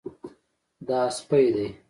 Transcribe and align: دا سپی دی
دا 0.87 0.99
سپی 1.17 1.47
دی 1.55 1.67